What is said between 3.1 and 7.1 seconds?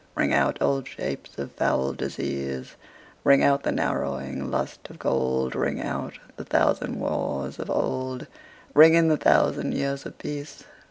Ring out the narrowing lust of gold; Ring out the thousand